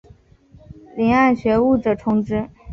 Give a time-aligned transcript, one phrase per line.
[0.97, 2.49] 遴谙学务者充之。